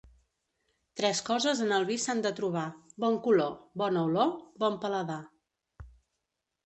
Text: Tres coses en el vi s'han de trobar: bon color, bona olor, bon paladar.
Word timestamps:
Tres 1.01 1.19
coses 1.27 1.59
en 1.65 1.75
el 1.75 1.85
vi 1.89 1.97
s'han 2.05 2.23
de 2.25 2.31
trobar: 2.41 2.65
bon 3.05 3.21
color, 3.29 3.53
bona 3.83 4.07
olor, 4.09 4.35
bon 4.65 4.81
paladar. 4.87 5.23